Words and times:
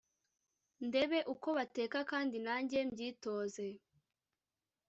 ndebe 0.87 1.19
uko 1.33 1.47
bateka 1.57 1.99
kandi 2.11 2.35
nange 2.45 2.79
mbyitoze. 2.87 3.67